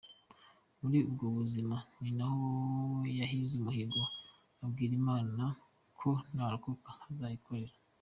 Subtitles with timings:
[0.81, 2.43] Muri ubwo buzima, ni naho
[3.19, 4.01] yahize umuhigo
[4.63, 5.43] abwira Imana
[5.99, 7.73] ko narokoka azayikorera.